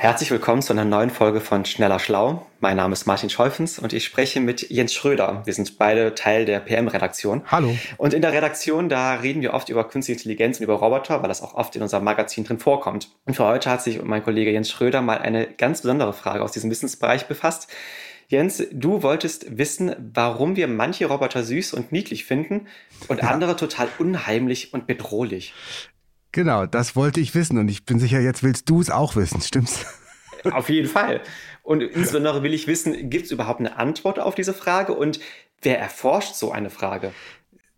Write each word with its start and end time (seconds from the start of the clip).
Herzlich 0.00 0.30
willkommen 0.30 0.62
zu 0.62 0.72
einer 0.72 0.86
neuen 0.86 1.10
Folge 1.10 1.42
von 1.42 1.66
Schneller 1.66 1.98
Schlau. 1.98 2.46
Mein 2.58 2.78
Name 2.78 2.94
ist 2.94 3.04
Martin 3.04 3.28
Scholfens 3.28 3.78
und 3.78 3.92
ich 3.92 4.02
spreche 4.02 4.40
mit 4.40 4.70
Jens 4.70 4.94
Schröder. 4.94 5.42
Wir 5.44 5.52
sind 5.52 5.76
beide 5.76 6.14
Teil 6.14 6.46
der 6.46 6.60
PM-Redaktion. 6.60 7.42
Hallo. 7.48 7.76
Und 7.98 8.14
in 8.14 8.22
der 8.22 8.32
Redaktion, 8.32 8.88
da 8.88 9.16
reden 9.16 9.42
wir 9.42 9.52
oft 9.52 9.68
über 9.68 9.86
künstliche 9.86 10.18
Intelligenz 10.18 10.58
und 10.58 10.64
über 10.64 10.76
Roboter, 10.76 11.20
weil 11.20 11.28
das 11.28 11.42
auch 11.42 11.52
oft 11.52 11.76
in 11.76 11.82
unserem 11.82 12.04
Magazin 12.04 12.44
drin 12.44 12.58
vorkommt. 12.58 13.10
Und 13.26 13.34
für 13.34 13.44
heute 13.44 13.68
hat 13.68 13.82
sich 13.82 14.02
mein 14.02 14.24
Kollege 14.24 14.50
Jens 14.50 14.70
Schröder 14.70 15.02
mal 15.02 15.18
eine 15.18 15.46
ganz 15.46 15.82
besondere 15.82 16.14
Frage 16.14 16.42
aus 16.42 16.52
diesem 16.52 16.70
Wissensbereich 16.70 17.26
befasst. 17.26 17.68
Jens, 18.30 18.64
du 18.72 19.02
wolltest 19.02 19.58
wissen, 19.58 19.94
warum 20.14 20.56
wir 20.56 20.66
manche 20.66 21.06
Roboter 21.06 21.44
süß 21.44 21.74
und 21.74 21.92
niedlich 21.92 22.24
finden 22.24 22.68
und 23.08 23.20
ja. 23.20 23.28
andere 23.28 23.54
total 23.54 23.88
unheimlich 23.98 24.72
und 24.72 24.86
bedrohlich. 24.86 25.52
Genau, 26.32 26.66
das 26.66 26.94
wollte 26.94 27.20
ich 27.20 27.34
wissen 27.34 27.58
und 27.58 27.68
ich 27.68 27.84
bin 27.84 27.98
sicher, 27.98 28.20
jetzt 28.20 28.42
willst 28.42 28.68
du 28.68 28.80
es 28.80 28.90
auch 28.90 29.16
wissen, 29.16 29.40
stimmt's? 29.40 29.84
Auf 30.52 30.68
jeden 30.68 30.88
Fall. 30.88 31.20
Und 31.62 31.82
insbesondere 31.82 32.42
will 32.42 32.54
ich 32.54 32.66
wissen, 32.66 33.10
gibt 33.10 33.26
es 33.26 33.30
überhaupt 33.30 33.60
eine 33.60 33.76
Antwort 33.76 34.18
auf 34.18 34.34
diese 34.34 34.54
Frage 34.54 34.94
und 34.94 35.20
wer 35.60 35.78
erforscht 35.78 36.34
so 36.34 36.50
eine 36.50 36.70
Frage? 36.70 37.12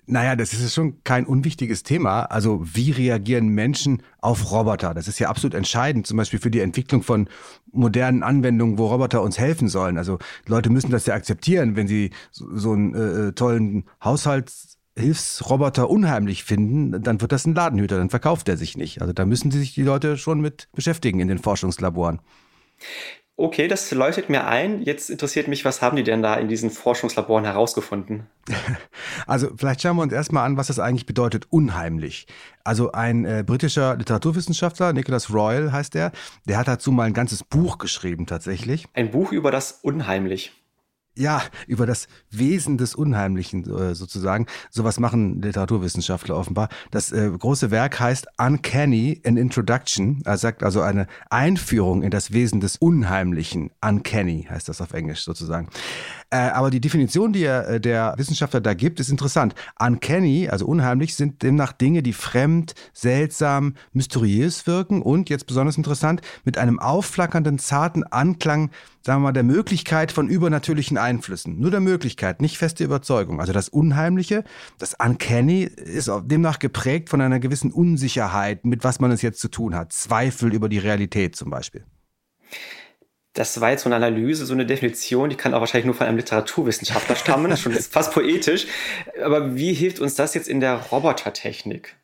Naja, 0.06 0.34
das 0.34 0.52
ist 0.52 0.74
schon 0.74 1.02
kein 1.04 1.26
unwichtiges 1.26 1.84
Thema. 1.84 2.24
Also 2.24 2.60
wie 2.62 2.90
reagieren 2.90 3.48
Menschen 3.48 4.02
auf 4.20 4.50
Roboter? 4.50 4.94
Das 4.94 5.06
ist 5.06 5.20
ja 5.20 5.28
absolut 5.28 5.54
entscheidend, 5.54 6.06
zum 6.06 6.16
Beispiel 6.16 6.40
für 6.40 6.50
die 6.50 6.60
Entwicklung 6.60 7.02
von 7.02 7.28
modernen 7.70 8.22
Anwendungen, 8.22 8.78
wo 8.78 8.88
Roboter 8.88 9.22
uns 9.22 9.38
helfen 9.38 9.68
sollen. 9.68 9.98
Also 9.98 10.18
Leute 10.46 10.70
müssen 10.70 10.90
das 10.90 11.06
ja 11.06 11.14
akzeptieren, 11.14 11.76
wenn 11.76 11.86
sie 11.86 12.10
so, 12.30 12.46
so 12.56 12.72
einen 12.72 12.94
äh, 12.94 13.32
tollen 13.32 13.84
Haushalts 14.02 14.78
Hilfsroboter 14.98 15.88
unheimlich 15.88 16.44
finden, 16.44 17.02
dann 17.02 17.20
wird 17.20 17.32
das 17.32 17.46
ein 17.46 17.54
Ladenhüter, 17.54 17.96
dann 17.98 18.10
verkauft 18.10 18.48
er 18.48 18.56
sich 18.56 18.76
nicht. 18.76 19.00
Also 19.00 19.12
da 19.12 19.24
müssen 19.24 19.50
sich 19.50 19.74
die 19.74 19.82
Leute 19.82 20.16
schon 20.18 20.40
mit 20.40 20.68
beschäftigen 20.72 21.20
in 21.20 21.28
den 21.28 21.38
Forschungslaboren. 21.38 22.20
Okay, 23.36 23.66
das 23.66 23.90
leuchtet 23.90 24.28
mir 24.28 24.46
ein. 24.46 24.82
Jetzt 24.82 25.08
interessiert 25.08 25.48
mich, 25.48 25.64
was 25.64 25.80
haben 25.80 25.96
die 25.96 26.02
denn 26.02 26.22
da 26.22 26.34
in 26.36 26.48
diesen 26.48 26.70
Forschungslaboren 26.70 27.44
herausgefunden? 27.44 28.26
Also 29.26 29.50
vielleicht 29.56 29.82
schauen 29.82 29.96
wir 29.96 30.02
uns 30.02 30.12
erstmal 30.12 30.44
an, 30.44 30.56
was 30.56 30.66
das 30.66 30.80
eigentlich 30.80 31.06
bedeutet, 31.06 31.46
unheimlich. 31.50 32.26
Also 32.64 32.90
ein 32.90 33.24
äh, 33.24 33.44
britischer 33.46 33.96
Literaturwissenschaftler, 33.96 34.92
Nicholas 34.92 35.32
Royal 35.32 35.70
heißt 35.70 35.94
der, 35.94 36.10
der 36.44 36.58
hat 36.58 36.66
dazu 36.66 36.90
mal 36.90 37.04
ein 37.04 37.14
ganzes 37.14 37.44
Buch 37.44 37.78
geschrieben 37.78 38.26
tatsächlich. 38.26 38.86
Ein 38.94 39.12
Buch 39.12 39.30
über 39.30 39.52
das 39.52 39.72
Unheimlich 39.82 40.61
ja, 41.16 41.42
über 41.66 41.86
das 41.86 42.08
Wesen 42.30 42.78
des 42.78 42.94
Unheimlichen 42.94 43.64
äh, 43.64 43.94
sozusagen. 43.94 44.46
Sowas 44.70 44.98
machen 44.98 45.42
Literaturwissenschaftler 45.42 46.36
offenbar. 46.36 46.68
Das 46.90 47.12
äh, 47.12 47.30
große 47.30 47.70
Werk 47.70 48.00
heißt 48.00 48.26
Uncanny, 48.38 49.20
an 49.24 49.36
Introduction. 49.36 50.22
Er 50.24 50.38
sagt 50.38 50.62
also 50.62 50.80
eine 50.80 51.06
Einführung 51.28 52.02
in 52.02 52.10
das 52.10 52.32
Wesen 52.32 52.60
des 52.60 52.76
Unheimlichen. 52.76 53.70
Uncanny 53.80 54.46
heißt 54.48 54.68
das 54.68 54.80
auf 54.80 54.92
Englisch 54.94 55.22
sozusagen. 55.22 55.68
Äh, 56.32 56.48
aber 56.54 56.70
die 56.70 56.80
Definition, 56.80 57.34
die 57.34 57.44
er, 57.44 57.68
äh, 57.68 57.80
der 57.80 58.14
Wissenschaftler 58.16 58.62
da 58.62 58.72
gibt, 58.72 59.00
ist 59.00 59.10
interessant. 59.10 59.54
Uncanny, 59.78 60.48
also 60.48 60.64
unheimlich, 60.64 61.14
sind 61.14 61.42
demnach 61.42 61.72
Dinge, 61.72 62.02
die 62.02 62.14
fremd, 62.14 62.74
seltsam, 62.94 63.74
mysteriös 63.92 64.66
wirken 64.66 65.02
und, 65.02 65.28
jetzt 65.28 65.46
besonders 65.46 65.76
interessant, 65.76 66.22
mit 66.46 66.56
einem 66.56 66.78
aufflackernden, 66.78 67.58
zarten 67.58 68.02
Anklang 68.04 68.70
sagen 69.04 69.20
wir 69.20 69.24
mal, 69.24 69.32
der 69.32 69.42
Möglichkeit 69.42 70.12
von 70.12 70.28
übernatürlichen 70.28 70.96
Einflüssen. 70.96 71.58
Nur 71.58 71.72
der 71.72 71.80
Möglichkeit, 71.80 72.40
nicht 72.40 72.56
feste 72.56 72.84
Überzeugung. 72.84 73.40
Also 73.40 73.52
das 73.52 73.68
Unheimliche, 73.68 74.44
das 74.78 74.94
Uncanny 74.94 75.64
ist 75.64 76.08
demnach 76.24 76.60
geprägt 76.60 77.10
von 77.10 77.20
einer 77.20 77.40
gewissen 77.40 77.72
Unsicherheit, 77.72 78.64
mit 78.64 78.84
was 78.84 79.00
man 79.00 79.10
es 79.10 79.20
jetzt 79.20 79.40
zu 79.40 79.48
tun 79.48 79.74
hat. 79.74 79.92
Zweifel 79.92 80.54
über 80.54 80.68
die 80.68 80.78
Realität 80.78 81.34
zum 81.34 81.50
Beispiel. 81.50 81.84
Das 83.42 83.60
war 83.60 83.70
jetzt 83.70 83.82
so 83.82 83.88
eine 83.88 83.96
Analyse, 83.96 84.46
so 84.46 84.54
eine 84.54 84.64
Definition, 84.64 85.28
die 85.28 85.34
kann 85.34 85.52
auch 85.52 85.58
wahrscheinlich 85.58 85.86
nur 85.86 85.96
von 85.96 86.06
einem 86.06 86.16
Literaturwissenschaftler 86.16 87.16
stammen, 87.16 87.50
das 87.50 87.58
ist 87.58 87.64
schon 87.64 87.72
fast 87.90 88.12
poetisch. 88.12 88.68
Aber 89.20 89.56
wie 89.56 89.72
hilft 89.72 89.98
uns 89.98 90.14
das 90.14 90.34
jetzt 90.34 90.46
in 90.46 90.60
der 90.60 90.76
Robotertechnik? 90.76 91.96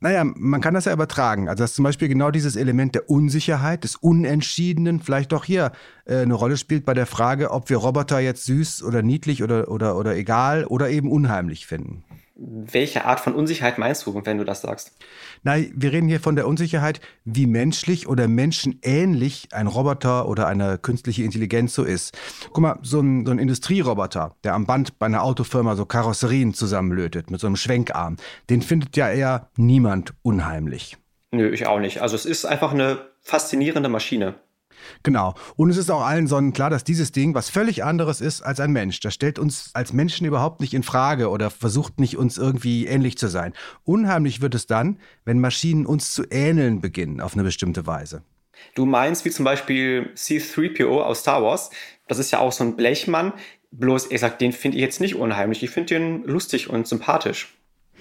Naja, 0.00 0.22
man 0.22 0.60
kann 0.60 0.74
das 0.74 0.84
ja 0.84 0.92
übertragen. 0.92 1.48
Also, 1.48 1.64
dass 1.64 1.72
zum 1.72 1.84
Beispiel 1.84 2.08
genau 2.08 2.30
dieses 2.30 2.56
Element 2.56 2.94
der 2.94 3.08
Unsicherheit, 3.08 3.84
des 3.84 3.96
Unentschiedenen 3.96 5.00
vielleicht 5.00 5.32
auch 5.32 5.46
hier 5.46 5.72
äh, 6.04 6.18
eine 6.18 6.34
Rolle 6.34 6.58
spielt 6.58 6.84
bei 6.84 6.92
der 6.92 7.06
Frage, 7.06 7.52
ob 7.52 7.70
wir 7.70 7.78
Roboter 7.78 8.20
jetzt 8.20 8.44
süß 8.44 8.82
oder 8.82 9.00
niedlich 9.00 9.42
oder, 9.42 9.70
oder, 9.70 9.96
oder 9.96 10.14
egal 10.14 10.66
oder 10.66 10.90
eben 10.90 11.10
unheimlich 11.10 11.66
finden. 11.66 12.04
Welche 12.44 13.04
Art 13.04 13.20
von 13.20 13.34
Unsicherheit 13.34 13.78
meinst 13.78 14.04
du, 14.04 14.20
wenn 14.24 14.38
du 14.38 14.44
das 14.44 14.62
sagst? 14.62 14.96
Nein, 15.44 15.72
wir 15.76 15.92
reden 15.92 16.08
hier 16.08 16.18
von 16.18 16.34
der 16.34 16.48
Unsicherheit, 16.48 17.00
wie 17.24 17.46
menschlich 17.46 18.08
oder 18.08 18.26
menschenähnlich 18.26 19.48
ein 19.52 19.68
Roboter 19.68 20.28
oder 20.28 20.48
eine 20.48 20.76
künstliche 20.76 21.22
Intelligenz 21.22 21.72
so 21.72 21.84
ist. 21.84 22.18
Guck 22.52 22.58
mal, 22.58 22.78
so 22.82 22.98
ein, 22.98 23.24
so 23.26 23.30
ein 23.30 23.38
Industrieroboter, 23.38 24.34
der 24.42 24.54
am 24.54 24.66
Band 24.66 24.98
bei 24.98 25.06
einer 25.06 25.22
Autofirma 25.22 25.76
so 25.76 25.86
Karosserien 25.86 26.52
zusammenlötet 26.52 27.30
mit 27.30 27.40
so 27.40 27.46
einem 27.46 27.54
Schwenkarm, 27.54 28.16
den 28.50 28.60
findet 28.60 28.96
ja 28.96 29.08
eher 29.08 29.48
niemand 29.56 30.12
unheimlich. 30.22 30.96
Nö, 31.30 31.48
ich 31.48 31.66
auch 31.66 31.78
nicht. 31.78 32.02
Also 32.02 32.16
es 32.16 32.26
ist 32.26 32.44
einfach 32.44 32.72
eine 32.72 32.98
faszinierende 33.20 33.88
Maschine. 33.88 34.34
Genau. 35.02 35.34
Und 35.56 35.70
es 35.70 35.76
ist 35.76 35.90
auch 35.90 36.02
allen 36.02 36.26
sonnenklar, 36.26 36.70
dass 36.70 36.84
dieses 36.84 37.12
Ding 37.12 37.34
was 37.34 37.50
völlig 37.50 37.84
anderes 37.84 38.20
ist 38.20 38.42
als 38.42 38.60
ein 38.60 38.72
Mensch. 38.72 39.00
Das 39.00 39.14
stellt 39.14 39.38
uns 39.38 39.70
als 39.74 39.92
Menschen 39.92 40.26
überhaupt 40.26 40.60
nicht 40.60 40.74
in 40.74 40.82
Frage 40.82 41.30
oder 41.30 41.50
versucht 41.50 42.00
nicht, 42.00 42.16
uns 42.16 42.38
irgendwie 42.38 42.86
ähnlich 42.86 43.18
zu 43.18 43.28
sein. 43.28 43.52
Unheimlich 43.84 44.40
wird 44.40 44.54
es 44.54 44.66
dann, 44.66 44.98
wenn 45.24 45.40
Maschinen 45.40 45.86
uns 45.86 46.12
zu 46.12 46.24
ähneln 46.30 46.80
beginnen 46.80 47.20
auf 47.20 47.34
eine 47.34 47.42
bestimmte 47.42 47.86
Weise. 47.86 48.22
Du 48.74 48.86
meinst 48.86 49.24
wie 49.24 49.30
zum 49.30 49.44
Beispiel 49.44 50.10
C3PO 50.14 51.02
aus 51.02 51.20
Star 51.20 51.42
Wars. 51.42 51.70
Das 52.08 52.18
ist 52.18 52.30
ja 52.30 52.38
auch 52.38 52.52
so 52.52 52.64
ein 52.64 52.76
Blechmann. 52.76 53.32
Bloß, 53.70 54.06
er 54.06 54.18
sagt, 54.18 54.40
den 54.40 54.52
finde 54.52 54.76
ich 54.76 54.82
jetzt 54.82 55.00
nicht 55.00 55.16
unheimlich. 55.16 55.62
Ich 55.62 55.70
finde 55.70 55.94
den 55.94 56.24
lustig 56.24 56.68
und 56.68 56.86
sympathisch. 56.86 57.54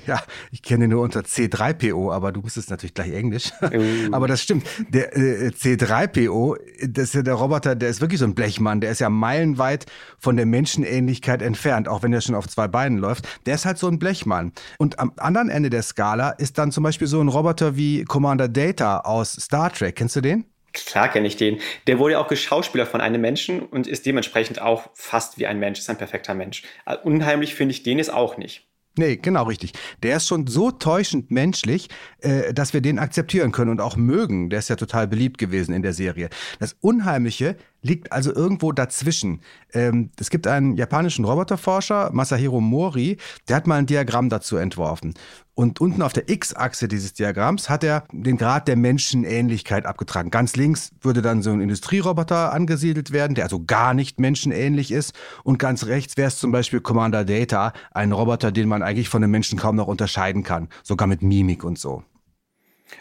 Ja, 0.08 0.22
ich 0.52 0.62
kenne 0.62 0.88
nur 0.88 1.02
unter 1.02 1.22
C3PO, 1.22 2.12
aber 2.12 2.32
du 2.32 2.42
bist 2.42 2.58
es 2.58 2.70
natürlich 2.70 2.94
gleich 2.94 3.14
Englisch. 3.14 3.52
Uh. 3.62 4.08
aber 4.12 4.28
das 4.28 4.42
stimmt. 4.42 4.66
Der 4.90 5.16
äh, 5.16 5.50
C3PO, 5.50 6.58
das 6.88 7.06
ist 7.06 7.14
ja 7.14 7.22
der 7.22 7.36
Roboter, 7.36 7.76
der 7.76 7.90
ist 7.90 8.02
wirklich 8.02 8.20
so 8.20 8.26
ein 8.26 8.36
Blechmann. 8.36 8.82
Der 8.82 8.92
ist 8.92 9.00
ja 9.00 9.10
meilenweit 9.10 9.86
von 10.18 10.38
der 10.38 10.46
Menschenähnlichkeit 10.46 11.42
entfernt, 11.42 11.88
auch 11.88 12.04
wenn 12.04 12.14
er 12.14 12.22
schon 12.22 12.36
auf 12.36 12.48
zwei 12.48 12.68
Beinen 12.68 12.98
läuft. 12.98 13.28
Der 13.46 13.56
ist 13.56 13.66
halt 13.66 13.78
so 13.78 13.88
ein 13.88 14.00
Blechmann. 14.00 14.52
Und 14.78 15.00
am 15.00 15.14
anderen 15.18 15.50
Ende 15.50 15.70
der 15.70 15.84
Skala 15.84 16.32
ist 16.32 16.58
dann 16.58 16.72
zum 16.72 16.84
Beispiel 16.84 17.08
so 17.08 17.22
ein 17.22 17.28
Roboter 17.28 17.76
wie 17.76 18.04
Commander 18.06 18.48
Data 18.48 19.00
aus 19.00 19.34
Star 19.34 19.72
Trek. 19.72 19.96
Kennst 19.96 20.16
du 20.16 20.22
den? 20.22 20.46
Klar 20.74 21.10
kenne 21.10 21.28
ich 21.28 21.36
den. 21.36 21.60
Der 21.88 22.00
wurde 22.00 22.14
ja 22.14 22.20
auch 22.20 22.28
geschauspielert 22.28 22.88
von 22.88 23.02
einem 23.02 23.22
Menschen 23.22 23.62
und 23.62 23.88
ist 23.88 24.06
dementsprechend 24.06 24.62
auch 24.62 24.90
fast 24.94 25.38
wie 25.38 25.46
ein 25.46 25.60
Mensch, 25.60 25.80
ist 25.80 25.90
ein 25.90 25.98
perfekter 25.98 26.34
Mensch. 26.34 26.64
Unheimlich 27.04 27.56
finde 27.56 27.74
ich 27.74 27.84
den 27.84 27.98
jetzt 27.98 28.14
auch 28.14 28.38
nicht. 28.38 28.71
Nee, 28.98 29.16
genau 29.16 29.44
richtig. 29.44 29.72
Der 30.04 30.18
ist 30.18 30.28
schon 30.28 30.48
so 30.48 30.70
täuschend 30.70 31.32
menschlich, 31.32 31.88
äh, 32.20 32.54
dass 32.54 32.74
wir 32.74 32.82
den 32.82 33.00
akzeptieren 33.00 33.54
können 33.54 33.72
und 33.72 33.80
auch 33.80 33.96
mögen. 33.96 34.50
Der 34.50 34.60
ist 34.60 34.70
ja 34.70 34.76
total 34.76 35.08
beliebt 35.08 35.38
gewesen 35.38 35.74
in 35.74 35.82
der 35.82 35.94
Serie. 35.94 36.30
Das 36.60 36.76
Unheimliche 36.82 37.56
liegt 37.82 38.12
also 38.12 38.36
irgendwo 38.36 38.74
dazwischen. 38.74 39.42
Ähm, 39.74 40.12
es 40.20 40.30
gibt 40.30 40.46
einen 40.46 40.76
japanischen 40.76 41.24
Roboterforscher, 41.24 42.10
Masahiro 42.12 42.60
Mori, 42.60 43.18
der 43.48 43.56
hat 43.56 43.66
mal 43.66 43.78
ein 43.78 43.86
Diagramm 43.86 44.28
dazu 44.28 44.58
entworfen. 44.58 45.14
Und 45.62 45.80
unten 45.80 46.02
auf 46.02 46.12
der 46.12 46.28
X-Achse 46.28 46.88
dieses 46.88 47.14
Diagramms 47.14 47.70
hat 47.70 47.84
er 47.84 48.06
den 48.12 48.36
Grad 48.38 48.68
der 48.68 48.76
Menschenähnlichkeit 48.76 49.86
abgetragen. 49.86 50.32
Ganz 50.32 50.56
links 50.56 50.90
würde 51.02 51.22
dann 51.22 51.44
so 51.44 51.52
ein 51.52 51.62
Industrieroboter 51.62 52.52
angesiedelt 52.52 53.12
werden, 53.12 53.36
der 53.36 53.44
also 53.44 53.64
gar 53.64 53.94
nicht 53.94 54.20
menschenähnlich 54.20 54.92
ist. 54.92 55.14
Und 55.44 55.60
ganz 55.60 55.86
rechts 55.86 56.18
wäre 56.18 56.30
es 56.30 56.40
zum 56.40 56.52
Beispiel 56.52 56.82
Commander 56.82 57.26
Data, 57.26 57.74
ein 57.92 58.12
Roboter, 58.12 58.52
den 58.52 58.68
man 58.68 58.82
eigentlich 58.82 59.08
von 59.08 59.24
einem 59.24 59.30
Menschen 59.30 59.60
kaum 59.60 59.76
noch 59.76 59.86
unterscheiden 59.86 60.42
kann, 60.42 60.68
sogar 60.82 61.08
mit 61.08 61.22
Mimik 61.22 61.64
und 61.64 61.78
so. 61.78 62.04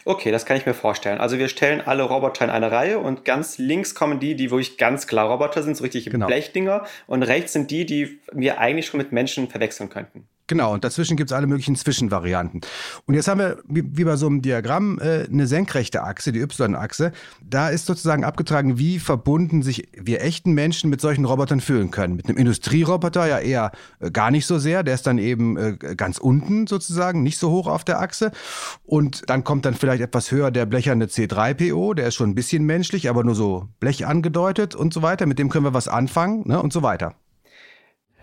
Okay, 0.05 0.31
das 0.31 0.45
kann 0.45 0.55
ich 0.55 0.67
mir 0.67 0.75
vorstellen. 0.75 1.17
Also 1.17 1.39
wir 1.39 1.47
stellen 1.47 1.81
alle 1.81 2.03
Roboter 2.03 2.45
in 2.45 2.51
eine 2.51 2.71
Reihe 2.71 2.99
und 2.99 3.25
ganz 3.25 3.57
links 3.57 3.95
kommen 3.95 4.19
die, 4.19 4.35
die 4.35 4.51
wirklich 4.51 4.77
ganz 4.77 5.07
klar 5.07 5.31
Roboter 5.31 5.63
sind, 5.63 5.77
so 5.77 5.83
richtige 5.83 6.11
genau. 6.11 6.27
Blechdinger. 6.27 6.85
Und 7.07 7.23
rechts 7.23 7.53
sind 7.53 7.71
die, 7.71 7.87
die 7.87 8.19
wir 8.31 8.59
eigentlich 8.59 8.85
schon 8.85 8.99
mit 8.99 9.11
Menschen 9.11 9.49
verwechseln 9.49 9.89
könnten. 9.89 10.27
Genau, 10.51 10.73
und 10.73 10.83
dazwischen 10.83 11.15
gibt 11.15 11.31
es 11.31 11.33
alle 11.33 11.47
möglichen 11.47 11.77
Zwischenvarianten. 11.77 12.59
Und 13.05 13.13
jetzt 13.13 13.29
haben 13.29 13.39
wir, 13.39 13.59
wie, 13.69 14.03
bei 14.03 14.17
so 14.17 14.27
einem 14.27 14.41
Diagramm, 14.41 14.99
äh, 14.99 15.25
eine 15.31 15.47
senkrechte 15.47 16.03
Achse, 16.03 16.33
die 16.33 16.41
Y-Achse. 16.41 17.13
Da 17.41 17.69
ist 17.69 17.85
sozusagen 17.85 18.25
abgetragen, 18.25 18.77
wie 18.77 18.99
verbunden 18.99 19.61
sich 19.61 19.87
wir 19.93 20.21
echten 20.21 20.51
Menschen 20.51 20.89
mit 20.89 20.99
solchen 20.99 21.23
Robotern 21.23 21.61
fühlen 21.61 21.89
können. 21.89 22.17
Mit 22.17 22.27
einem 22.27 22.37
Industrieroboter 22.37 23.27
ja 23.27 23.39
eher 23.39 23.71
äh, 24.01 24.11
gar 24.11 24.29
nicht 24.29 24.45
so 24.45 24.59
sehr. 24.59 24.83
Der 24.83 24.93
ist 24.93 25.07
dann 25.07 25.19
eben 25.19 25.55
äh, 25.55 25.77
ganz 25.95 26.17
unten 26.17 26.67
sozusagen, 26.67 27.23
nicht 27.23 27.37
so 27.37 27.49
hoch 27.49 27.67
auf 27.67 27.85
der 27.85 28.01
Achse. 28.01 28.33
Und 28.83 29.29
dann 29.29 29.45
kommt 29.45 29.63
dann 29.63 29.75
vielleicht 29.75 30.01
etwas 30.01 30.33
höher 30.33 30.51
der 30.51 30.65
blecherne 30.65 31.05
C3PO. 31.05 31.93
Der 31.93 32.07
ist 32.07 32.15
schon 32.15 32.31
ein 32.31 32.35
bisschen 32.35 32.65
menschlich, 32.65 33.09
aber 33.09 33.23
nur 33.23 33.35
so 33.35 33.69
Blech 33.79 34.05
angedeutet 34.05 34.75
und 34.75 34.93
so 34.93 35.01
weiter. 35.01 35.27
Mit 35.27 35.39
dem 35.39 35.47
können 35.47 35.63
wir 35.63 35.73
was 35.73 35.87
anfangen 35.87 36.43
ne, 36.45 36.61
und 36.61 36.73
so 36.73 36.83
weiter. 36.83 37.15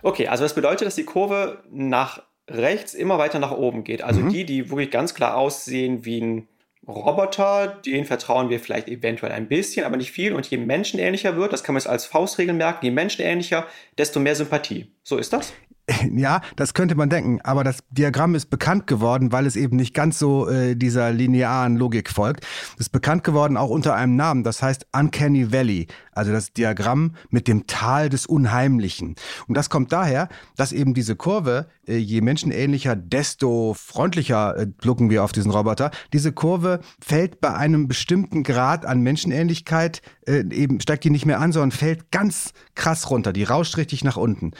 Okay, 0.02 0.28
also 0.28 0.44
das 0.44 0.54
bedeutet, 0.54 0.86
dass 0.86 0.94
die 0.94 1.04
Kurve 1.04 1.62
nach 1.70 2.22
rechts 2.48 2.94
immer 2.94 3.18
weiter 3.18 3.38
nach 3.38 3.52
oben 3.52 3.84
geht. 3.84 4.02
Also 4.02 4.20
mhm. 4.20 4.30
die, 4.30 4.44
die 4.44 4.70
wirklich 4.70 4.90
ganz 4.90 5.14
klar 5.14 5.36
aussehen 5.36 6.04
wie 6.04 6.20
ein 6.20 6.48
Roboter, 6.86 7.66
denen 7.84 8.06
vertrauen 8.06 8.48
wir 8.48 8.60
vielleicht 8.60 8.88
eventuell 8.88 9.32
ein 9.32 9.48
bisschen, 9.48 9.84
aber 9.84 9.98
nicht 9.98 10.10
viel. 10.10 10.32
Und 10.32 10.48
je 10.48 10.56
menschenähnlicher 10.56 11.36
wird, 11.36 11.52
das 11.52 11.62
kann 11.62 11.74
man 11.74 11.80
jetzt 11.80 11.88
als 11.88 12.06
Faustregel 12.06 12.54
merken, 12.54 12.86
je 12.86 12.90
menschenähnlicher, 12.90 13.66
desto 13.98 14.20
mehr 14.20 14.34
Sympathie. 14.34 14.90
So 15.02 15.18
ist 15.18 15.32
das? 15.34 15.52
Ja, 16.14 16.40
das 16.56 16.74
könnte 16.74 16.94
man 16.94 17.10
denken, 17.10 17.40
aber 17.42 17.64
das 17.64 17.78
Diagramm 17.90 18.34
ist 18.34 18.50
bekannt 18.50 18.86
geworden, 18.86 19.32
weil 19.32 19.46
es 19.46 19.56
eben 19.56 19.76
nicht 19.76 19.94
ganz 19.94 20.18
so 20.18 20.48
äh, 20.48 20.74
dieser 20.74 21.12
linearen 21.12 21.76
Logik 21.76 22.10
folgt. 22.10 22.44
Es 22.74 22.86
ist 22.86 22.90
bekannt 22.90 23.24
geworden 23.24 23.56
auch 23.56 23.70
unter 23.70 23.94
einem 23.94 24.16
Namen, 24.16 24.42
das 24.42 24.62
heißt 24.62 24.86
Uncanny 24.92 25.52
Valley, 25.52 25.86
also 26.12 26.32
das 26.32 26.52
Diagramm 26.52 27.14
mit 27.30 27.48
dem 27.48 27.66
Tal 27.66 28.08
des 28.08 28.26
Unheimlichen. 28.26 29.14
Und 29.46 29.56
das 29.56 29.70
kommt 29.70 29.92
daher, 29.92 30.28
dass 30.56 30.72
eben 30.72 30.94
diese 30.94 31.16
Kurve, 31.16 31.68
äh, 31.86 31.96
je 31.96 32.20
menschenähnlicher, 32.20 32.96
desto 32.96 33.74
freundlicher 33.74 34.56
äh, 34.56 34.66
blicken 34.66 35.10
wir 35.10 35.24
auf 35.24 35.32
diesen 35.32 35.50
Roboter. 35.50 35.90
Diese 36.12 36.32
Kurve 36.32 36.80
fällt 37.00 37.40
bei 37.40 37.54
einem 37.54 37.88
bestimmten 37.88 38.42
Grad 38.42 38.84
an 38.84 39.00
Menschenähnlichkeit, 39.00 40.02
äh, 40.26 40.44
eben 40.50 40.80
steigt 40.80 41.04
die 41.04 41.10
nicht 41.10 41.26
mehr 41.26 41.40
an, 41.40 41.52
sondern 41.52 41.70
fällt 41.70 42.10
ganz 42.10 42.52
krass 42.74 43.10
runter, 43.10 43.32
die 43.32 43.44
rauscht 43.44 43.76
richtig 43.76 44.04
nach 44.04 44.16
unten. 44.16 44.52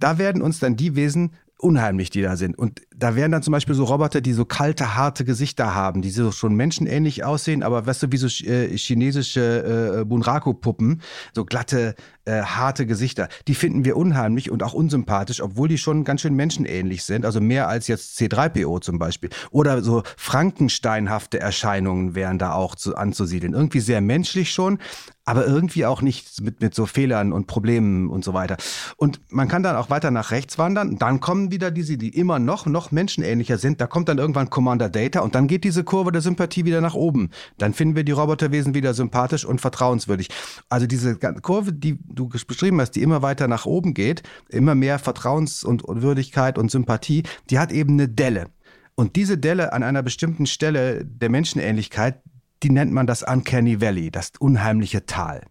Da 0.00 0.18
werden 0.18 0.42
uns 0.42 0.58
dann 0.58 0.71
die 0.76 0.96
Wesen 0.96 1.32
unheimlich, 1.62 2.10
die 2.10 2.22
da 2.22 2.36
sind. 2.36 2.58
Und 2.58 2.82
da 2.94 3.14
wären 3.14 3.30
dann 3.30 3.42
zum 3.42 3.52
Beispiel 3.52 3.74
so 3.74 3.84
Roboter, 3.84 4.20
die 4.20 4.32
so 4.32 4.44
kalte, 4.44 4.96
harte 4.96 5.24
Gesichter 5.24 5.74
haben, 5.74 6.02
die 6.02 6.10
so 6.10 6.32
schon 6.32 6.54
menschenähnlich 6.54 7.24
aussehen, 7.24 7.62
aber 7.62 7.86
weißt 7.86 8.02
du, 8.02 8.12
wie 8.12 8.16
so 8.16 8.26
äh, 8.44 8.76
chinesische 8.76 10.00
äh, 10.00 10.04
Bunraku-Puppen, 10.04 11.00
so 11.34 11.44
glatte, 11.44 11.94
äh, 12.24 12.42
harte 12.42 12.84
Gesichter. 12.86 13.28
Die 13.46 13.54
finden 13.54 13.84
wir 13.84 13.96
unheimlich 13.96 14.50
und 14.50 14.62
auch 14.62 14.72
unsympathisch, 14.72 15.40
obwohl 15.40 15.68
die 15.68 15.78
schon 15.78 16.04
ganz 16.04 16.22
schön 16.22 16.34
menschenähnlich 16.34 17.04
sind, 17.04 17.24
also 17.24 17.40
mehr 17.40 17.68
als 17.68 17.86
jetzt 17.86 18.18
C3PO 18.18 18.80
zum 18.80 18.98
Beispiel. 18.98 19.30
Oder 19.50 19.82
so 19.82 20.02
Frankensteinhafte 20.16 21.38
Erscheinungen 21.38 22.14
wären 22.14 22.38
da 22.38 22.52
auch 22.54 22.74
zu, 22.74 22.96
anzusiedeln. 22.96 23.54
Irgendwie 23.54 23.80
sehr 23.80 24.00
menschlich 24.00 24.52
schon, 24.52 24.78
aber 25.24 25.46
irgendwie 25.46 25.86
auch 25.86 26.02
nicht 26.02 26.40
mit, 26.40 26.60
mit 26.60 26.74
so 26.74 26.86
Fehlern 26.86 27.32
und 27.32 27.46
Problemen 27.46 28.10
und 28.10 28.24
so 28.24 28.34
weiter. 28.34 28.56
Und 28.96 29.20
man 29.28 29.48
kann 29.48 29.62
dann 29.62 29.76
auch 29.76 29.88
weiter 29.88 30.10
nach 30.10 30.32
rechts 30.32 30.58
wandern. 30.58 30.98
Dann 30.98 31.20
kommen 31.20 31.52
wieder 31.52 31.70
diese, 31.70 31.96
die 31.96 32.08
immer 32.08 32.38
noch, 32.38 32.66
noch 32.66 32.90
menschenähnlicher 32.90 33.58
sind. 33.58 33.80
Da 33.80 33.86
kommt 33.86 34.08
dann 34.08 34.18
irgendwann 34.18 34.50
Commander 34.50 34.88
Data 34.88 35.20
und 35.20 35.34
dann 35.34 35.46
geht 35.46 35.64
diese 35.64 35.84
Kurve 35.84 36.10
der 36.10 36.22
Sympathie 36.22 36.64
wieder 36.64 36.80
nach 36.80 36.94
oben. 36.94 37.30
Dann 37.58 37.72
finden 37.72 37.94
wir 37.94 38.04
die 38.04 38.12
Roboterwesen 38.12 38.74
wieder 38.74 38.94
sympathisch 38.94 39.44
und 39.44 39.60
vertrauenswürdig. 39.60 40.28
Also 40.68 40.86
diese 40.86 41.16
Kurve, 41.16 41.72
die 41.72 41.98
du 42.04 42.28
beschrieben 42.28 42.80
hast, 42.80 42.92
die 42.92 43.02
immer 43.02 43.22
weiter 43.22 43.46
nach 43.46 43.64
oben 43.64 43.94
geht, 43.94 44.22
immer 44.48 44.74
mehr 44.74 44.98
Vertrauens- 44.98 45.64
und 45.64 45.82
Würdigkeit 45.86 46.58
und 46.58 46.70
Sympathie, 46.70 47.22
die 47.50 47.58
hat 47.58 47.70
eben 47.70 47.92
eine 47.92 48.08
Delle. 48.08 48.48
Und 48.94 49.16
diese 49.16 49.38
Delle 49.38 49.72
an 49.72 49.82
einer 49.82 50.02
bestimmten 50.02 50.46
Stelle 50.46 51.04
der 51.04 51.30
Menschenähnlichkeit, 51.30 52.21
die 52.62 52.70
nennt 52.70 52.92
man 52.92 53.06
das 53.06 53.22
Uncanny 53.22 53.80
Valley, 53.80 54.10
das 54.10 54.32
unheimliche 54.38 55.06
Tal 55.06 55.42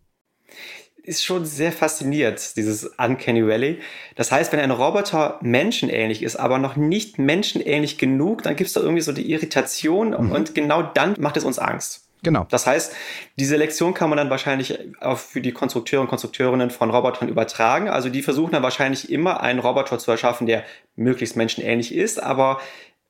ist 1.04 1.26
schon 1.26 1.46
sehr 1.46 1.72
fasziniert, 1.72 2.56
dieses 2.58 2.86
Uncanny 2.98 3.46
Valley. 3.46 3.80
Das 4.16 4.32
heißt, 4.32 4.52
wenn 4.54 4.60
ein 4.60 4.72
Roboter 4.72 5.40
menschenähnlich 5.42 6.22
ist, 6.22 6.36
aber 6.36 6.60
noch 6.60 6.76
nicht 6.76 7.18
menschenähnlich 7.18 7.98
genug, 7.98 8.44
dann 8.44 8.56
gibt 8.56 8.68
es 8.68 8.74
da 8.74 8.82
irgendwie 8.82 9.02
so 9.02 9.12
die 9.12 9.32
Irritation 9.32 10.10
mhm. 10.10 10.32
und 10.32 10.56
genau 10.56 10.84
dann 10.84 11.16
macht 11.20 11.38
es 11.38 11.44
uns 11.44 11.60
Angst. 11.60 12.08
Genau. 12.24 12.46
Das 12.52 12.68
heißt, 12.68 12.94
diese 13.38 13.56
Lektion 13.56 13.96
kann 13.96 14.10
man 14.10 14.18
dann 14.18 14.30
wahrscheinlich 14.30 14.78
auch 15.02 15.18
für 15.18 15.42
die 15.42 15.54
Konstrukteure 15.54 16.02
und 16.02 16.08
Konstrukteurinnen 16.08 16.70
von 16.70 16.92
Robotern 16.92 17.30
übertragen. 17.30 17.90
Also 17.90 18.10
die 18.10 18.22
versuchen 18.22 18.52
dann 18.52 18.62
wahrscheinlich 18.62 19.12
immer 19.12 19.42
einen 19.42 19.58
Roboter 19.58 19.98
zu 19.98 20.12
erschaffen, 20.12 20.46
der 20.46 20.64
möglichst 20.96 21.36
menschenähnlich 21.36 21.96
ist, 21.96 22.22
aber 22.22 22.62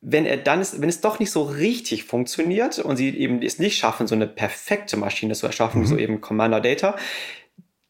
wenn 0.02 0.26
er 0.26 0.38
dann 0.38 0.62
ist, 0.62 0.82
wenn 0.82 0.90
es 0.90 1.02
doch 1.02 1.20
nicht 1.20 1.32
so 1.32 1.44
richtig 1.44 2.06
funktioniert 2.06 2.80
und 2.80 2.98
sie 2.98 3.10
eben 3.18 3.42
es 3.42 3.60
nicht 3.60 3.78
schaffen, 3.78 4.08
so 4.08 4.16
eine 4.16 4.28
perfekte 4.28 4.98
Maschine 4.98 5.36
zu 5.36 5.46
erschaffen, 5.46 5.82
mhm. 5.82 5.86
so 5.86 5.98
eben 5.98 6.22
Commander 6.22 6.60
Data, 6.60 6.96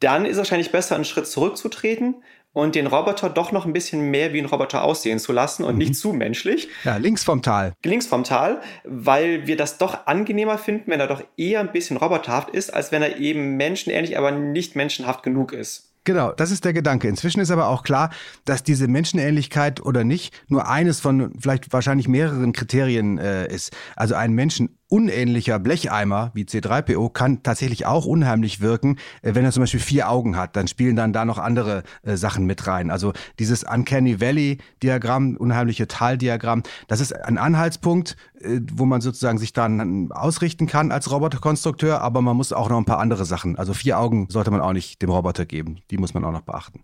dann 0.02 0.26
ist 0.26 0.34
es 0.34 0.38
wahrscheinlich 0.40 0.72
besser, 0.72 0.96
einen 0.96 1.06
Schritt 1.06 1.28
zurückzutreten 1.28 2.16
und 2.54 2.76
den 2.76 2.88
Roboter 2.88 3.30
doch 3.30 3.54
noch 3.54 3.66
ein 3.66 3.72
bisschen 3.72 4.12
mehr 4.12 4.34
wie 4.34 4.40
ein 4.40 4.46
Roboter 4.46 4.84
aussehen 4.84 5.20
zu 5.20 5.32
lassen 5.32 5.64
und 5.64 5.74
mhm. 5.74 5.80
nicht 5.80 5.96
zu 5.96 6.12
menschlich. 6.12 6.68
Ja, 6.84 6.98
links 6.98 7.24
vom 7.24 7.42
Tal. 7.42 7.74
Links 7.86 8.08
vom 8.08 8.26
Tal, 8.26 8.62
weil 8.84 9.48
wir 9.48 9.56
das 9.56 9.78
doch 9.78 10.06
angenehmer 10.08 10.58
finden, 10.58 10.92
wenn 10.92 11.00
er 11.00 11.08
doch 11.08 11.24
eher 11.38 11.62
ein 11.62 11.72
bisschen 11.72 11.96
roboterhaft 11.96 12.50
ist, 12.50 12.74
als 12.74 12.92
wenn 12.92 13.02
er 13.02 13.18
eben 13.20 13.56
menschenähnlich, 13.56 14.18
aber 14.18 14.32
nicht 14.32 14.76
menschenhaft 14.76 15.24
genug 15.24 15.54
ist. 15.54 15.91
Genau, 16.04 16.32
das 16.32 16.50
ist 16.50 16.66
der 16.66 16.74
Gedanke. 16.74 17.08
Inzwischen 17.08 17.42
ist 17.42 17.52
aber 17.52 17.68
auch 17.68 17.84
klar, 17.84 18.10
dass 18.46 18.64
diese 18.64 18.88
Menschenähnlichkeit 18.88 19.82
oder 19.82 20.04
nicht 20.04 20.34
nur 20.48 20.68
eines 20.68 21.00
von 21.00 21.32
vielleicht 21.40 21.72
wahrscheinlich 21.74 22.08
mehreren 22.08 22.54
Kriterien 22.54 23.20
äh, 23.20 23.48
ist. 23.54 23.76
Also 23.96 24.16
ein 24.16 24.34
Menschen 24.34 24.80
unähnlicher 24.92 25.58
Blecheimer 25.58 26.32
wie 26.34 26.44
C3PO 26.44 27.12
kann 27.12 27.44
tatsächlich 27.44 27.86
auch 27.86 28.06
unheimlich 28.06 28.60
wirken, 28.60 28.98
äh, 29.22 29.34
wenn 29.34 29.46
er 29.46 29.52
zum 29.52 29.64
Beispiel 29.64 29.80
vier 29.80 30.10
Augen 30.10 30.36
hat. 30.36 30.56
Dann 30.56 30.68
spielen 30.68 30.96
dann 30.98 31.14
da 31.14 31.24
noch 31.24 31.38
andere 31.38 31.84
äh, 32.04 32.18
Sachen 32.18 32.46
mit 32.46 32.68
rein. 32.68 32.92
Also 32.92 33.14
dieses 33.40 33.64
Uncanny 33.64 34.20
Valley 34.20 34.58
Diagramm, 34.84 35.38
unheimliche 35.38 35.88
Taldiagramm, 35.88 36.64
das 36.88 37.00
ist 37.00 37.14
ein 37.14 37.38
Anhaltspunkt, 37.38 38.18
äh, 38.42 38.60
wo 38.74 38.86
man 38.86 39.00
sozusagen 39.00 39.38
sich 39.38 39.54
dann 39.54 40.12
ausrichten 40.12 40.68
kann 40.68 40.92
als 40.92 41.10
Roboterkonstrukteur, 41.10 42.02
aber 42.02 42.22
man 42.22 42.36
muss 42.36 42.52
auch 42.52 42.70
noch 42.70 42.78
ein 42.78 42.86
paar 42.86 43.00
andere 43.00 43.24
Sachen. 43.24 43.56
Also 43.58 43.74
vier 43.74 43.98
Augen 43.98 44.28
sollte 44.30 44.52
man 44.52 44.60
auch 44.60 44.74
nicht 44.74 45.02
dem 45.02 45.10
Roboter 45.10 45.46
geben. 45.46 45.80
Die 45.90 45.98
muss 45.98 46.14
man 46.14 46.26
auch 46.26 46.34
noch 46.34 46.42
beachten. 46.42 46.84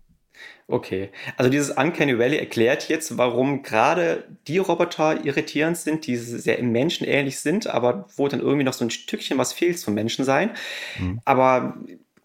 Okay, 0.70 1.10
also 1.38 1.50
dieses 1.50 1.70
Uncanny 1.70 2.18
Valley 2.18 2.36
erklärt 2.36 2.90
jetzt, 2.90 3.16
warum 3.16 3.62
gerade 3.62 4.24
die 4.46 4.58
Roboter 4.58 5.24
irritierend 5.24 5.78
sind, 5.78 6.06
die 6.06 6.16
sehr 6.16 6.62
menschenähnlich 6.62 7.38
sind, 7.40 7.66
aber 7.66 8.06
wo 8.16 8.28
dann 8.28 8.40
irgendwie 8.40 8.64
noch 8.64 8.74
so 8.74 8.84
ein 8.84 8.90
Stückchen 8.90 9.38
was 9.38 9.54
fehlt 9.54 9.78
zum 9.78 9.94
Menschensein. 9.94 10.50
Mhm. 10.98 11.20
Aber 11.24 11.78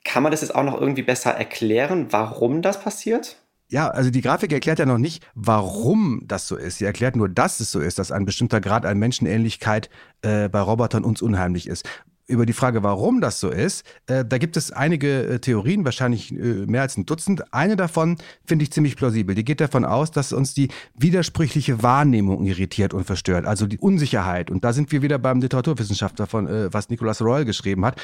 kann 0.04 0.24
man 0.24 0.34
das 0.34 0.42
jetzt 0.42 0.56
auch 0.56 0.64
noch 0.64 0.80
irgendwie 0.80 1.04
besser 1.04 1.32
erklären, 1.32 2.08
warum 2.10 2.62
das 2.62 2.82
passiert? 2.82 3.38
Ja, 3.70 3.88
also 3.88 4.12
die 4.12 4.22
Grafik 4.22 4.52
erklärt 4.52 4.78
ja 4.78 4.86
noch 4.86 4.98
nicht, 4.98 5.26
warum 5.36 6.22
das 6.26 6.48
so 6.48 6.58
ist. 6.58 6.80
Sie 6.80 6.86
erklärt 6.86 7.16
nur, 7.16 7.30
dass 7.30 7.62
es 7.62 7.72
so 7.72 7.80
ist, 7.80 7.98
dass 7.98 8.12
ein 8.12 8.26
bestimmter 8.26 8.60
Grad 8.60 8.86
an 8.86 9.00
Menschenähnlichkeit 9.00 9.90
äh, 10.22 10.50
bei 10.50 10.60
Robotern 10.60 11.06
uns 11.06 11.22
unheimlich 11.22 11.68
ist 11.68 11.88
über 12.34 12.46
die 12.46 12.54
Frage, 12.54 12.84
warum 12.84 13.22
das 13.22 13.40
so 13.40 13.50
ist, 13.50 13.86
äh, 14.08 14.26
da 14.26 14.38
gibt 14.38 14.58
es 14.58 14.72
einige 14.72 15.24
äh, 15.24 15.40
Theorien, 15.40 15.86
wahrscheinlich 15.86 16.32
äh, 16.32 16.66
mehr 16.66 16.82
als 16.82 16.98
ein 16.98 17.06
Dutzend. 17.06 17.54
Eine 17.54 17.76
davon 17.76 18.18
finde 18.46 18.64
ich 18.64 18.72
ziemlich 18.72 18.96
plausibel. 18.96 19.36
Die 19.36 19.46
geht 19.46 19.62
davon 19.62 19.86
aus, 19.86 20.12
dass 20.12 20.34
uns 20.34 20.54
die 20.54 20.70
widersprüchliche 20.96 21.84
Wahrnehmung 21.84 22.46
irritiert 22.46 22.94
und 22.94 23.06
verstört, 23.06 23.46
also 23.46 23.68
die 23.68 23.78
Unsicherheit. 23.78 24.52
Und 24.52 24.64
da 24.66 24.74
sind 24.74 24.92
wir 24.92 25.02
wieder 25.02 25.20
beim 25.20 25.40
Literaturwissenschaftler 25.40 26.28
von, 26.28 26.48
äh, 26.48 26.74
was 26.74 26.90
Nicolas 26.90 27.22
Royal 27.22 27.46
geschrieben 27.46 27.86
hat. 27.86 28.00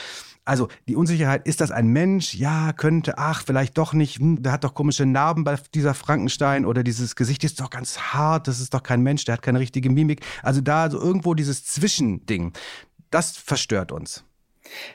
Also 0.46 0.68
die 0.88 0.96
Unsicherheit, 0.96 1.48
ist 1.48 1.62
das 1.62 1.70
ein 1.70 1.90
Mensch? 1.90 2.34
Ja, 2.34 2.74
könnte, 2.74 3.18
ach, 3.18 3.44
vielleicht 3.46 3.78
doch 3.78 3.94
nicht. 3.94 4.20
Hm, 4.20 4.42
der 4.42 4.52
hat 4.52 4.64
doch 4.64 4.74
komische 4.74 5.06
Narben 5.06 5.44
bei 5.44 5.58
dieser 5.76 5.94
Frankenstein 5.94 6.66
oder 6.66 6.84
dieses 6.84 7.16
Gesicht 7.16 7.44
ist 7.44 7.60
doch 7.60 7.70
ganz 7.70 8.00
hart, 8.00 8.48
das 8.48 8.60
ist 8.60 8.74
doch 8.74 8.82
kein 8.82 9.02
Mensch, 9.02 9.26
der 9.26 9.34
hat 9.34 9.42
keine 9.42 9.60
richtige 9.60 9.90
Mimik. 9.90 10.26
Also 10.42 10.62
da 10.62 10.90
so 10.90 11.00
irgendwo 11.00 11.36
dieses 11.36 11.66
Zwischending 11.66 12.54
das 13.12 13.38
verstört 13.38 13.92
uns. 13.92 14.24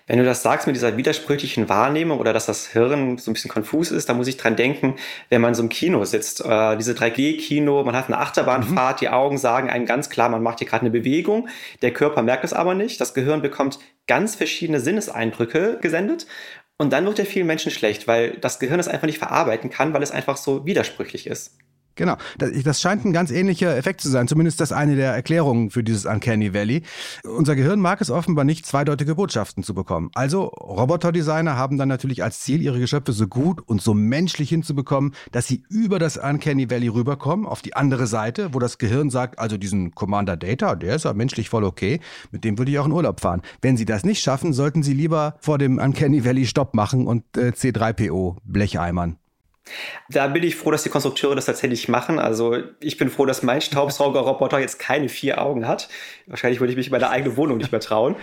Wenn 0.06 0.18
du 0.18 0.24
das 0.24 0.42
sagst 0.42 0.66
mit 0.66 0.76
dieser 0.76 0.96
widersprüchlichen 0.96 1.68
Wahrnehmung 1.68 2.18
oder 2.18 2.32
dass 2.32 2.46
das 2.46 2.68
Hirn 2.68 3.18
so 3.18 3.30
ein 3.30 3.34
bisschen 3.34 3.50
konfus 3.50 3.90
ist, 3.90 4.08
da 4.08 4.14
muss 4.14 4.28
ich 4.28 4.36
dran 4.36 4.56
denken, 4.56 4.96
wenn 5.30 5.40
man 5.40 5.54
so 5.54 5.62
im 5.62 5.68
Kino 5.68 6.04
sitzt, 6.04 6.44
äh, 6.44 6.76
diese 6.76 6.92
3G-Kino, 6.92 7.82
man 7.84 7.96
hat 7.96 8.06
eine 8.06 8.18
Achterbahnfahrt, 8.18 8.96
mhm. 8.96 9.00
die 9.00 9.08
Augen 9.08 9.38
sagen 9.38 9.70
einem 9.70 9.86
ganz 9.86 10.10
klar, 10.10 10.28
man 10.28 10.42
macht 10.42 10.58
hier 10.58 10.68
gerade 10.68 10.82
eine 10.82 10.90
Bewegung, 10.90 11.48
der 11.82 11.92
Körper 11.92 12.22
merkt 12.22 12.44
es 12.44 12.52
aber 12.52 12.74
nicht, 12.74 13.00
das 13.00 13.14
Gehirn 13.14 13.42
bekommt 13.42 13.78
ganz 14.06 14.34
verschiedene 14.36 14.80
Sinneseindrücke 14.80 15.78
gesendet 15.80 16.26
und 16.76 16.92
dann 16.92 17.06
wird 17.06 17.18
ja 17.18 17.24
vielen 17.24 17.46
Menschen 17.46 17.70
schlecht, 17.70 18.06
weil 18.06 18.36
das 18.38 18.58
Gehirn 18.58 18.80
es 18.80 18.88
einfach 18.88 19.06
nicht 19.06 19.18
verarbeiten 19.18 19.70
kann, 19.70 19.92
weil 19.94 20.02
es 20.02 20.10
einfach 20.10 20.36
so 20.36 20.66
widersprüchlich 20.66 21.26
ist. 21.26 21.58
Genau, 21.96 22.16
das, 22.38 22.80
scheint 22.80 23.04
ein 23.04 23.12
ganz 23.12 23.30
ähnlicher 23.30 23.76
Effekt 23.76 24.00
zu 24.00 24.08
sein, 24.08 24.26
zumindest 24.26 24.60
das 24.60 24.72
eine 24.72 24.96
der 24.96 25.12
Erklärungen 25.12 25.70
für 25.70 25.84
dieses 25.84 26.06
Uncanny 26.06 26.52
Valley. 26.52 26.82
Unser 27.22 27.54
Gehirn 27.54 27.80
mag 27.80 28.00
es 28.00 28.10
offenbar 28.10 28.44
nicht, 28.44 28.66
zweideutige 28.66 29.14
Botschaften 29.14 29.62
zu 29.62 29.74
bekommen. 29.74 30.10
Also 30.14 30.44
Roboterdesigner 30.44 31.56
haben 31.56 31.78
dann 31.78 31.88
natürlich 31.88 32.24
als 32.24 32.40
Ziel, 32.40 32.62
ihre 32.62 32.80
Geschöpfe 32.80 33.12
so 33.12 33.28
gut 33.28 33.60
und 33.60 33.80
so 33.80 33.94
menschlich 33.94 34.48
hinzubekommen, 34.48 35.14
dass 35.30 35.46
sie 35.46 35.62
über 35.68 36.00
das 36.00 36.16
Uncanny 36.16 36.68
Valley 36.68 36.88
rüberkommen, 36.88 37.46
auf 37.46 37.62
die 37.62 37.76
andere 37.76 38.08
Seite, 38.08 38.52
wo 38.52 38.58
das 38.58 38.78
Gehirn 38.78 39.10
sagt, 39.10 39.38
also 39.38 39.56
diesen 39.56 39.94
Commander 39.94 40.36
Data, 40.36 40.74
der 40.74 40.96
ist 40.96 41.04
ja 41.04 41.12
menschlich 41.12 41.48
voll 41.48 41.64
okay, 41.64 42.00
mit 42.32 42.42
dem 42.42 42.58
würde 42.58 42.72
ich 42.72 42.78
auch 42.80 42.86
in 42.86 42.92
Urlaub 42.92 43.20
fahren. 43.20 43.42
Wenn 43.62 43.76
sie 43.76 43.84
das 43.84 44.04
nicht 44.04 44.20
schaffen, 44.20 44.52
sollten 44.52 44.82
sie 44.82 44.94
lieber 44.94 45.36
vor 45.40 45.58
dem 45.58 45.78
Uncanny 45.78 46.24
Valley 46.24 46.46
Stopp 46.46 46.74
machen 46.74 47.06
und 47.06 47.22
äh, 47.36 47.50
C3PO 47.50 48.36
Blecheimern. 48.44 49.16
Da 50.10 50.26
bin 50.28 50.42
ich 50.42 50.56
froh, 50.56 50.70
dass 50.70 50.82
die 50.82 50.90
Konstrukteure 50.90 51.34
das 51.34 51.46
tatsächlich 51.46 51.88
machen. 51.88 52.18
Also 52.18 52.58
ich 52.80 52.98
bin 52.98 53.10
froh, 53.10 53.26
dass 53.26 53.42
mein 53.42 53.60
Staubsaugerroboter 53.60 54.58
jetzt 54.58 54.78
keine 54.78 55.08
vier 55.08 55.40
Augen 55.40 55.66
hat. 55.66 55.88
Wahrscheinlich 56.26 56.60
würde 56.60 56.72
ich 56.72 56.76
mich 56.76 56.86
in 56.88 56.92
meiner 56.92 57.10
eigenen 57.10 57.36
Wohnung 57.36 57.58
nicht 57.58 57.72
mehr 57.72 57.80
trauen. 57.80 58.16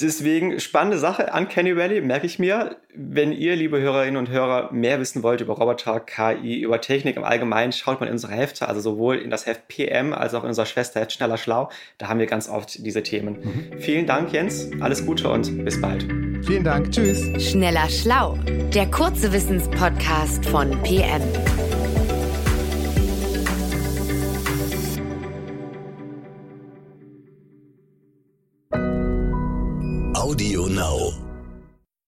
Deswegen 0.00 0.60
spannende 0.60 0.96
Sache 0.96 1.32
an 1.32 1.48
Kenny 1.48 1.76
Valley, 1.76 2.00
merke 2.00 2.24
ich 2.26 2.38
mir. 2.38 2.76
Wenn 2.94 3.32
ihr, 3.32 3.56
liebe 3.56 3.80
Hörerinnen 3.80 4.16
und 4.16 4.28
Hörer, 4.28 4.70
mehr 4.72 5.00
wissen 5.00 5.24
wollt 5.24 5.40
über 5.40 5.54
Roboter, 5.54 5.98
KI, 5.98 6.60
über 6.60 6.80
Technik 6.80 7.16
im 7.16 7.24
Allgemeinen, 7.24 7.72
schaut 7.72 7.98
mal 7.98 8.06
in 8.06 8.12
unsere 8.12 8.32
Hefte, 8.32 8.68
also 8.68 8.80
sowohl 8.80 9.16
in 9.16 9.30
das 9.30 9.46
Heft 9.46 9.66
PM 9.66 10.12
als 10.12 10.34
auch 10.34 10.44
in 10.44 10.50
unser 10.50 10.66
Schwesterheft 10.66 11.12
Schneller 11.12 11.36
Schlau. 11.36 11.68
Da 11.98 12.08
haben 12.08 12.20
wir 12.20 12.26
ganz 12.26 12.48
oft 12.48 12.84
diese 12.86 13.02
Themen. 13.02 13.72
Mhm. 13.72 13.80
Vielen 13.80 14.06
Dank, 14.06 14.32
Jens. 14.32 14.70
Alles 14.80 15.04
Gute 15.04 15.30
und 15.30 15.64
bis 15.64 15.80
bald. 15.80 16.06
Vielen 16.42 16.64
Dank. 16.64 16.90
Tschüss. 16.92 17.20
Schneller 17.42 17.88
Schlau, 17.88 18.38
der 18.74 18.90
kurze 18.90 19.32
Wissenspodcast 19.32 20.46
von 20.46 20.70
PM. 20.82 21.22